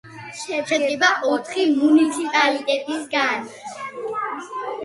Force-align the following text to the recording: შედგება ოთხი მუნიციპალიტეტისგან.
შედგება 0.43 1.09
ოთხი 1.33 1.67
მუნიციპალიტეტისგან. 1.81 3.49